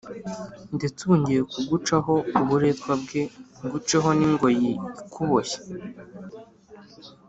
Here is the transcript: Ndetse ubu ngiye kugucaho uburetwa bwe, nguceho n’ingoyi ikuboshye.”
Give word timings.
Ndetse 0.77 0.99
ubu 1.03 1.15
ngiye 1.21 1.41
kugucaho 1.51 2.13
uburetwa 2.39 2.93
bwe, 3.01 3.21
nguceho 3.63 4.09
n’ingoyi 4.17 4.71
ikuboshye.” 5.05 5.59